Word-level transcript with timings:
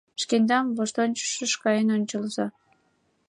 —Шкендам 0.21 0.65
воштончышыш 0.77 1.53
каен 1.63 1.87
ончалза! 1.95 2.47